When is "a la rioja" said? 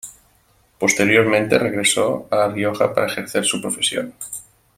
2.31-2.91